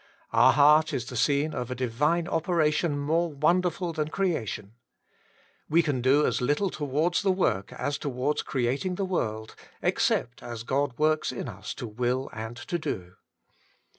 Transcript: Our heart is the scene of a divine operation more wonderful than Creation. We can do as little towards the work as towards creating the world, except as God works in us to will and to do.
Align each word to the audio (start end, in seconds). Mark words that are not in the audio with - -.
Our 0.33 0.53
heart 0.53 0.93
is 0.93 1.05
the 1.05 1.15
scene 1.15 1.53
of 1.53 1.69
a 1.69 1.75
divine 1.75 2.27
operation 2.27 2.97
more 2.97 3.31
wonderful 3.31 3.93
than 3.93 4.07
Creation. 4.07 4.73
We 5.69 5.83
can 5.83 6.01
do 6.01 6.25
as 6.25 6.41
little 6.41 6.71
towards 6.71 7.21
the 7.21 7.31
work 7.31 7.71
as 7.73 7.99
towards 7.99 8.41
creating 8.41 8.95
the 8.95 9.05
world, 9.05 9.53
except 9.79 10.41
as 10.41 10.63
God 10.63 10.97
works 10.97 11.31
in 11.31 11.47
us 11.47 11.75
to 11.75 11.85
will 11.85 12.31
and 12.33 12.57
to 12.57 12.79
do. 12.79 13.13